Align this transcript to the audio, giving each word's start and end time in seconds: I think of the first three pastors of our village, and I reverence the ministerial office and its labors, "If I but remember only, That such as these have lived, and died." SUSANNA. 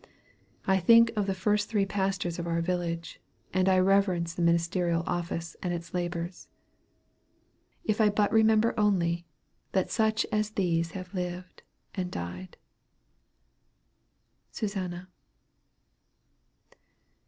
I 0.65 0.79
think 0.79 1.11
of 1.15 1.27
the 1.27 1.35
first 1.35 1.69
three 1.69 1.85
pastors 1.85 2.39
of 2.39 2.47
our 2.47 2.59
village, 2.59 3.21
and 3.53 3.69
I 3.69 3.77
reverence 3.77 4.33
the 4.33 4.41
ministerial 4.41 5.03
office 5.05 5.55
and 5.61 5.75
its 5.75 5.93
labors, 5.93 6.47
"If 7.83 8.01
I 8.01 8.09
but 8.09 8.31
remember 8.31 8.73
only, 8.79 9.27
That 9.73 9.91
such 9.91 10.25
as 10.31 10.49
these 10.57 10.93
have 10.97 11.13
lived, 11.13 11.61
and 11.93 12.09
died." 12.11 12.57
SUSANNA. 14.49 15.07